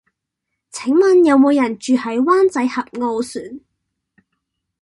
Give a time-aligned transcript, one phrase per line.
[0.71, 3.61] 請問有無人住喺灣仔峽傲璇